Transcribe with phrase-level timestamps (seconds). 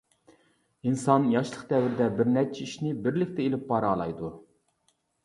[0.91, 4.33] ئىنسان ياشلىق دەۋرىدە بىر نەچچە ئىشنى بىرلىكتە ئېلىپ بارالايدۇ.